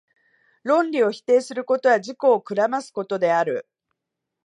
[0.63, 3.67] 論理を否定することは、自己を暗ますことである。